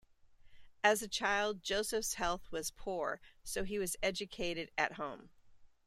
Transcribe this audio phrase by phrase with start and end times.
[0.83, 5.29] As a child, Joseph's health was poor, so he was educated at home.